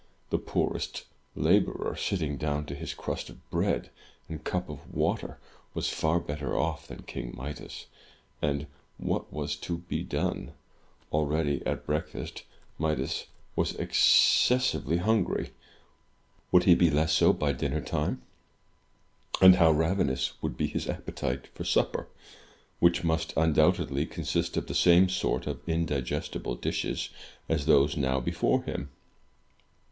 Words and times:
The 0.31 0.39
poorest 0.39 1.03
laborer, 1.35 1.95
sitting 1.95 2.35
down 2.37 2.65
to 2.65 2.73
his 2.73 2.95
crust 2.95 3.29
of 3.29 3.47
bread 3.51 3.91
and 4.27 4.43
cup 4.43 4.67
of 4.67 4.91
water, 4.91 5.37
was 5.75 5.89
far 5.91 6.19
better 6.19 6.57
off 6.57 6.87
than 6.87 7.03
King 7.03 7.35
Midas. 7.37 7.85
And 8.41 8.65
what 8.97 9.31
was 9.31 9.55
to 9.57 9.77
be 9.77 10.01
done? 10.01 10.53
Already, 11.13 11.63
at 11.67 11.85
breakfast, 11.85 12.41
Midas 12.79 13.27
was 13.55 13.73
exces 13.73 14.47
283 14.47 14.49
MY 14.49 14.49
BOOK 14.49 14.49
HOUSE 14.49 14.65
sively 14.65 14.97
hungry. 14.97 15.51
Would 16.51 16.63
he 16.63 16.73
be 16.73 16.89
less 16.89 17.13
so 17.13 17.31
by 17.31 17.51
dinnertime? 17.51 18.23
And 19.39 19.57
how 19.57 19.69
ravenous 19.71 20.33
would 20.41 20.57
be 20.57 20.65
his 20.65 20.89
appetite 20.89 21.45
for 21.53 21.63
supper, 21.63 22.07
which 22.79 23.03
must 23.03 23.35
undoubt 23.37 23.75
edly 23.75 24.09
consist 24.09 24.57
of 24.57 24.65
the 24.65 24.73
same 24.73 25.09
sort 25.09 25.45
of 25.45 25.61
indigestible 25.69 26.55
dishes 26.55 27.09
as 27.47 27.67
those 27.67 27.95
now 27.95 28.19
before 28.19 28.63
him! 28.63 28.89